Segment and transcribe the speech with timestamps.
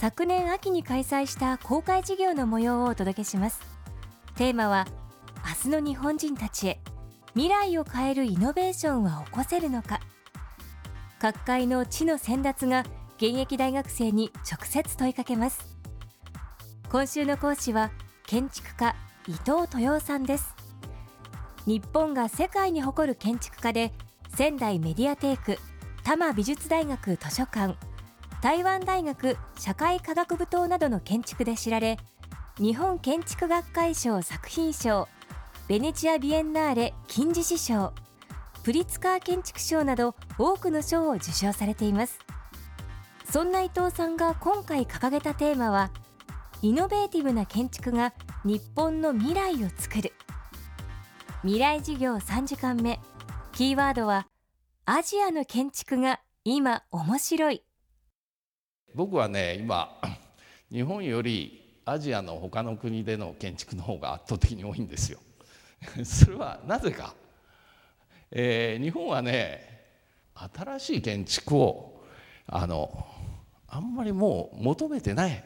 [0.00, 3.60] 昨年秋に開催した公開授業の模様をお届けします。
[4.34, 4.86] テーマは
[5.64, 6.80] 明日の日本人たちへ
[7.34, 10.00] 未来を変えるイノベーションは起こせるのか。
[11.18, 12.80] 各界の知の先達が
[13.18, 15.76] 現役大学生に直接問いかけます。
[16.90, 17.90] 今週の講師は
[18.26, 18.96] 建築家
[19.28, 20.54] 伊藤豊さんです。
[21.66, 23.92] 日本が世界に誇る建築家で
[24.34, 25.58] 仙台メディアテーク
[26.04, 27.76] 多摩美術大学図書館。
[28.42, 31.98] 台湾大学社会科学部棟などの建築で知られ
[32.58, 35.08] 日本建築学会賞作品賞
[35.68, 37.92] ベネチア・ビエンナーレ金獅子賞
[38.62, 42.18] プリツカー建築賞など多くの賞を受賞されています。
[43.30, 45.90] そんな伊藤さんが今回掲げたテーマは
[46.62, 48.12] イノベーティブな建築が
[48.44, 50.12] 日本の未来を作る。
[51.42, 53.00] 未来事業3時間目。
[53.52, 54.26] キーワードは
[54.84, 57.62] アジアの建築が今面白い。
[58.94, 59.88] 僕はね今
[60.70, 65.18] 日本よりアジアの他の国での建築の方が圧倒的に多いんですよ。
[66.04, 67.14] それはなぜか、
[68.30, 69.80] えー、日本はね
[70.34, 72.04] 新しい建築を
[72.46, 73.06] あの
[73.68, 75.44] あんまりもう求めてない。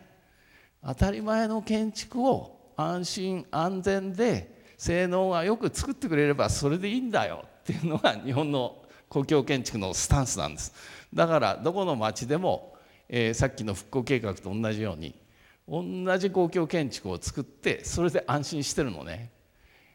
[0.86, 7.44] 当たり前の建築を安心安全で性能がよく作ってくれればそれでいいんだよ。
[7.60, 10.74] っていうのが日本の公共建築のスタンスなんです。
[11.14, 12.73] だからどこの町でも、
[13.16, 15.14] えー、さっきの復興計画と同じように
[15.68, 19.30] 同じ公共建築を作ってそれで安心してるのね、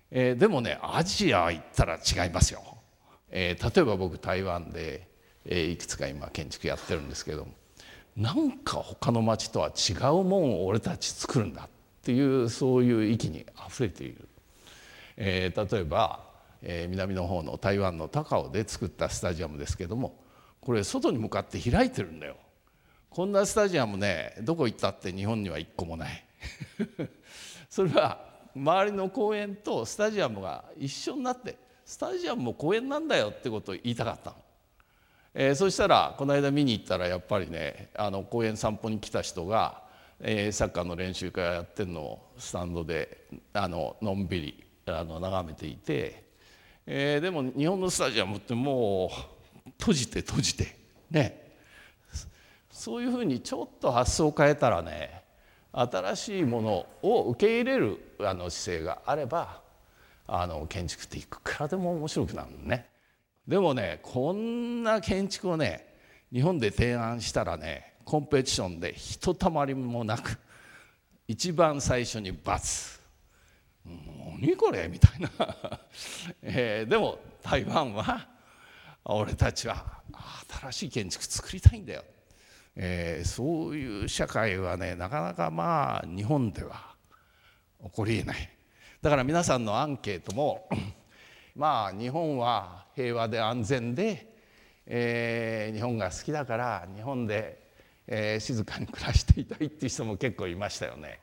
[0.09, 2.61] えー、でもねアジア行ったら違いますよ、
[3.29, 5.09] えー、例えば僕台湾で、
[5.43, 7.45] えー、いくつか今建築やってるんですけど
[8.15, 11.69] なんか他の町とは違うもんを俺たち作るんだっ
[12.01, 14.29] ていうそういう域にあふれている、
[15.17, 16.23] えー、例えば、
[16.61, 20.17] えー、南の方の台湾の高雄で作ったスタジアムですけども
[20.61, 22.37] これ外に向かって開いてるんだよ。
[23.09, 26.25] こんなスタジアムねどこ行ったって日本には一個もない
[27.69, 34.35] それは周りの公園とスタジアムが一緒になってスタジアムも公園なんだよってことを言いたかったの。
[35.33, 39.83] えー、そしたらこの間見に行ったらやっぱりねあの公園散歩に来た人が、
[40.19, 46.23] えー、サッカーの練習会やってるのをスタンドであののんびりあの眺めていて、
[46.85, 49.11] えー、でも日本のスタジアムっても
[49.67, 50.75] う閉じて閉じて
[51.11, 51.48] ね
[52.69, 55.23] そういうふうにちょっと発想を変えたらね
[55.71, 59.61] 新しいものを受け入れるあの姿勢があれば
[60.27, 62.87] あの建築っていくらでも面白くなるのね。
[63.47, 65.95] でもねこんな建築をね
[66.31, 70.37] 日本で提案したらねコンペティションでひとたまりもなく
[71.27, 72.99] 一番最初に×
[73.85, 74.87] 何これ？
[74.87, 75.29] みたいな、
[76.41, 78.27] えー、でも台湾は
[79.05, 80.01] 俺たちは
[80.61, 82.03] 新しい建築作りたいんだよ。
[82.81, 86.95] えー、そういう社会はねなかなかまあ日本では
[87.83, 88.49] 起こりえない。
[89.01, 90.69] だから皆さんのアンケートも
[91.55, 94.33] まあ日本は平和で安全で、
[94.85, 97.61] えー、日本が好きだから日本で、
[98.07, 101.19] えー、静かに暮らしていたいっていう人も結構いましたよね、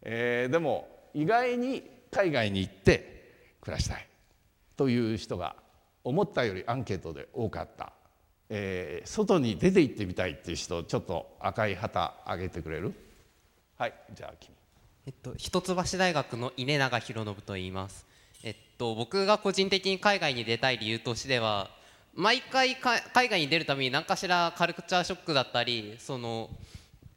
[0.00, 4.08] えー、でも意外に海外に行って暮らしたい
[4.78, 5.56] という人が
[6.04, 7.92] 思ったよりアンケートで多かった。
[8.52, 12.92] えー、外に出て行ってみたいっていう人ちょっと赤い旗あげてくれる？
[13.78, 14.54] はいじゃあ君。
[15.06, 18.04] えっと一橋大学の稲永博信と言います。
[18.42, 21.70] えっと僕が個人的に海外に出たい理由としては
[22.14, 26.50] 毎回海外に出るために何かしらカルチャーショックだったりその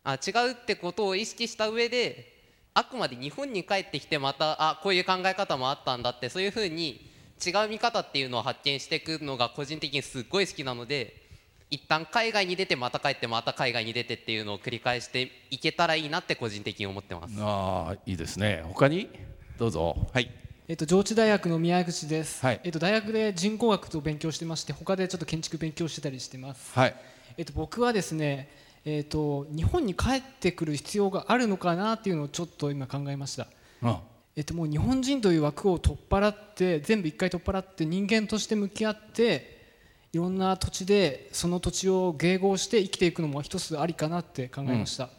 [0.04, 2.32] あ違うってことを意識した上で
[2.76, 7.10] あくまで日本に帰ってきてまたあこういう考え方もあったんだってそういうふうに
[7.44, 11.23] 違う見方っていうのを発見していくのが個人的にすっごい好きなので
[11.74, 17.34] 一旦海外に出てまた帰ってまた海外に出てっていうのを繰り返していけたらいいなって個人的に思ってます。
[17.40, 18.62] ああいいですね。
[18.68, 19.10] 他に？
[19.58, 20.08] どうぞ。
[20.14, 20.30] はい。
[20.68, 26.96] えっと、上智大学の宮口です、はい、えっと、大学で人工学と勉強してまして他でちょっと建築勉強してたりしてます、はい。
[27.38, 28.50] えっと、僕はですね、
[28.86, 33.48] えっと、日本に帰ってくる必要があるのかなっていうのをちょっと今考えました、
[33.82, 33.98] うん、
[34.38, 39.53] えっと、もう日本人という枠を取っ払って全部一回取っ払って人間として向き合って
[40.14, 45.10] いろんな土地でその土地を迎合して生きていくのも一つありかなって考えました、うん、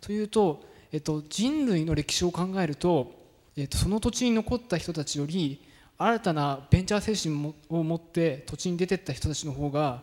[0.00, 0.62] というと、
[0.92, 3.12] えっと、人類の歴史を考えると、
[3.56, 5.60] えっと、その土地に残った人たちより
[5.98, 10.02] 新たなベンチャー精神を持って土地に出てった人たちの方が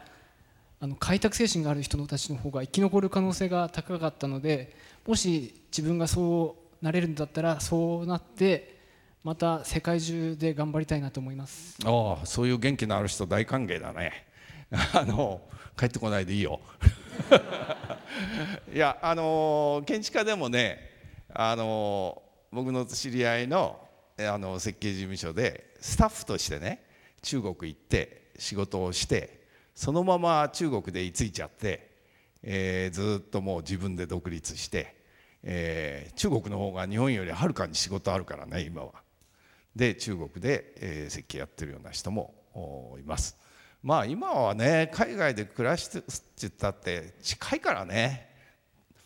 [0.82, 4.76] あの開拓精神がある人たちの方が生き残る可能性が高かったので
[5.08, 8.82] もし自分がそうなれるんだったらそうなって
[9.24, 11.78] また世界中で頑張りたいなと思います。
[11.86, 14.26] ああそういう元気のある人大歓迎だね
[14.94, 15.42] あの
[15.78, 16.62] 帰ってこないでいいよ
[18.74, 20.90] いやあの建築家でもね
[21.34, 22.22] あの
[22.52, 23.86] 僕の知り合いの
[24.18, 26.86] あの設計事務所でスタッフとしてね
[27.22, 29.42] 中国行って仕事をして
[29.76, 31.92] そのまま中国で居ついちゃって、
[32.44, 34.96] えー、ずっともう自分で独立して、
[35.44, 38.94] えー、中国の方が日本よりはるかに仕事あるからね今は。
[39.76, 42.34] で中国で、えー、設計やってるような人も
[43.00, 43.38] います。
[43.84, 46.12] まあ今はね海外で暮らしてって
[46.42, 48.30] 言ったって近いからね。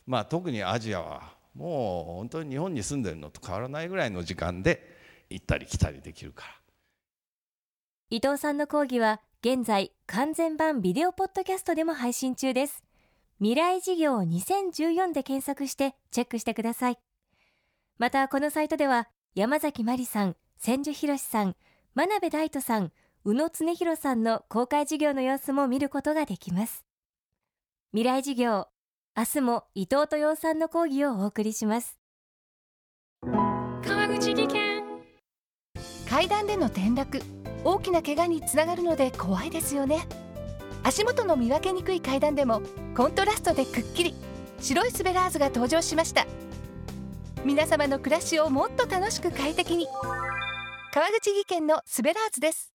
[0.05, 4.95] まあ特にアジアはもう本当に日本に住んでるのと変わらないぐらいの時間で
[5.29, 6.53] 行ったり来たりできるから。
[8.09, 12.83] 伊藤さんの講義は現在完全版ビデオポッドキャストでも配信中です。
[13.39, 16.99] 未来事業2014で検索してチェックしてください。
[17.97, 21.55] またこのサイトでは山崎真理さん千住博さん
[21.93, 22.91] 真鍋大斗さん
[23.27, 26.85] 宇野恒弘さんの公開授業の様子も見ることができます。
[27.91, 28.67] 未来授業
[29.17, 31.97] 明日も伊藤豊さんの講義をお送りします。
[33.23, 34.83] 川口技研。
[36.07, 37.19] 階段での転落。
[37.63, 40.07] 大きな怪我につながるので怖いですよね。
[40.83, 42.61] 足元の見分けにくい階段でも
[42.95, 44.13] コントラストでくっきり。
[44.59, 46.27] 白いスベラーズが登場しました。
[47.43, 49.87] 皆様の暮らしをもっと楽しく快適に。
[50.93, 52.74] 川口技研のスベラーズです